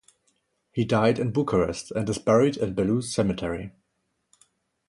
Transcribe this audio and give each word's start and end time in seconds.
He 0.71 0.83
died 0.83 1.19
in 1.19 1.31
Bucharest, 1.31 1.91
and 1.91 2.09
is 2.09 2.17
buried 2.17 2.57
in 2.57 2.73
Bellu 2.73 3.03
cemetery. 3.03 3.71